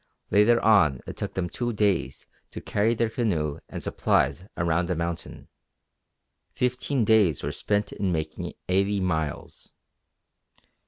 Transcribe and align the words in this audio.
Later 0.31 0.59
on 0.59 0.99
it 1.05 1.15
took 1.15 1.35
them 1.35 1.47
two 1.47 1.73
days 1.73 2.25
to 2.49 2.59
carry 2.59 2.95
their 2.95 3.07
canoe 3.07 3.59
and 3.69 3.83
supplies 3.83 4.43
around 4.57 4.89
a 4.89 4.95
mountain. 4.95 5.47
Fifteen 6.49 7.05
days 7.05 7.43
were 7.43 7.51
spent 7.51 7.91
in 7.91 8.11
making 8.11 8.51
eighty 8.67 8.99
miles. 8.99 9.73